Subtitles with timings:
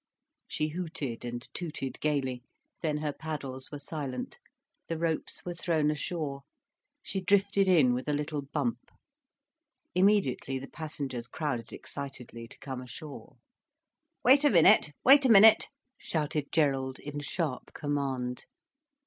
[0.47, 2.41] She hooted and tooted gaily,
[2.81, 4.39] then her paddles were silent,
[4.87, 6.41] the ropes were thrown ashore,
[7.03, 8.89] she drifted in with a little bump.
[9.93, 13.35] Immediately the passengers crowded excitedly to come ashore.
[14.23, 15.67] "Wait a minute, wait a minute,"
[15.99, 18.45] shouted Gerald in sharp command.